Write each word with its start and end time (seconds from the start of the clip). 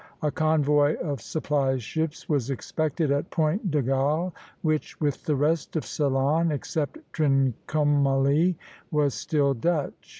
A 0.23 0.31
convoy 0.31 0.97
of 0.97 1.21
supply 1.21 1.77
ships 1.77 2.27
was 2.27 2.49
expected 2.49 3.11
at 3.11 3.29
Point 3.29 3.69
de 3.69 3.83
Galles, 3.83 4.33
which, 4.63 4.99
with 4.99 5.23
the 5.25 5.35
rest 5.35 5.75
of 5.75 5.85
Ceylon, 5.85 6.51
except 6.51 6.97
Trincomalee, 7.13 8.55
was 8.89 9.13
still 9.13 9.53
Dutch. 9.53 10.09